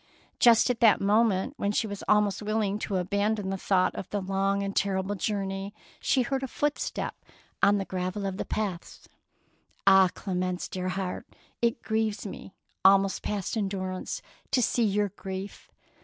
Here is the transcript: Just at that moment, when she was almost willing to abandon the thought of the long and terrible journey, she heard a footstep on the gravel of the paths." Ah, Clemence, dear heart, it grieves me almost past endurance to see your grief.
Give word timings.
Just 0.39 0.71
at 0.71 0.79
that 0.79 0.99
moment, 0.99 1.53
when 1.57 1.71
she 1.71 1.85
was 1.85 2.03
almost 2.07 2.41
willing 2.41 2.79
to 2.79 2.95
abandon 2.97 3.51
the 3.51 3.55
thought 3.57 3.93
of 3.93 4.09
the 4.09 4.19
long 4.19 4.63
and 4.63 4.75
terrible 4.75 5.13
journey, 5.13 5.75
she 5.99 6.23
heard 6.23 6.41
a 6.41 6.47
footstep 6.47 7.15
on 7.61 7.77
the 7.77 7.85
gravel 7.85 8.25
of 8.25 8.37
the 8.37 8.45
paths." 8.45 9.07
Ah, 9.85 10.09
Clemence, 10.15 10.67
dear 10.67 10.89
heart, 10.89 11.27
it 11.61 11.83
grieves 11.83 12.25
me 12.25 12.55
almost 12.83 13.21
past 13.21 13.55
endurance 13.55 14.23
to 14.49 14.63
see 14.63 14.83
your 14.85 15.09
grief. 15.09 15.69